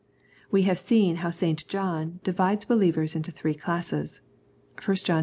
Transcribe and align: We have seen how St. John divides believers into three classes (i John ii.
We 0.49 0.63
have 0.63 0.79
seen 0.79 1.17
how 1.17 1.29
St. 1.29 1.67
John 1.67 2.21
divides 2.23 2.65
believers 2.65 3.15
into 3.15 3.29
three 3.29 3.53
classes 3.53 4.21
(i 4.79 4.93
John 4.95 5.17
ii. 5.19 5.19